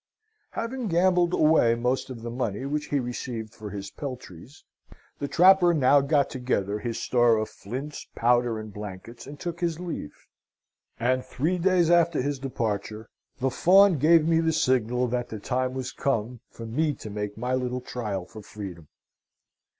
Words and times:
"Having 0.53 0.87
gambled 0.87 1.31
away 1.31 1.75
most 1.75 2.09
of 2.09 2.23
the 2.23 2.31
money 2.31 2.65
which 2.65 2.87
he 2.87 2.99
received 2.99 3.53
for 3.53 3.69
his 3.69 3.91
peltries, 3.91 4.63
the 5.19 5.27
trapper 5.27 5.75
now 5.75 6.01
got 6.01 6.27
together 6.27 6.79
his 6.79 6.99
store 6.99 7.37
of 7.37 7.49
flints, 7.51 8.07
powder, 8.15 8.57
and 8.57 8.73
blankets, 8.73 9.27
and 9.27 9.39
took 9.39 9.61
his 9.61 9.79
leave. 9.79 10.25
And, 10.99 11.23
three 11.23 11.59
days 11.59 11.91
after 11.91 12.19
his 12.19 12.39
departure, 12.39 13.09
the 13.37 13.51
Fawn 13.51 13.99
gave 13.99 14.27
me 14.27 14.39
the 14.39 14.53
signal 14.53 15.07
that 15.09 15.29
the 15.29 15.37
time 15.37 15.75
was 15.75 15.91
come 15.91 16.39
for 16.49 16.65
me 16.65 16.95
to 16.95 17.11
make 17.11 17.37
my 17.37 17.53
little 17.53 17.79
trial 17.81 18.25
for 18.25 18.41
freedom. 18.41 18.87